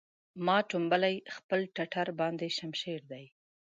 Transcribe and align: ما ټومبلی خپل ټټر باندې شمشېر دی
ما 0.45 0.57
ټومبلی 0.69 1.15
خپل 1.35 1.59
ټټر 1.75 2.07
باندې 2.19 2.47
شمشېر 2.57 3.01
دی 3.11 3.25